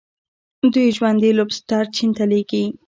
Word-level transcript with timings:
دوی 0.73 0.87
ژوندي 0.97 1.29
لوبسټر 1.37 1.83
چین 1.95 2.09
ته 2.17 2.23
لیږي. 2.31 2.63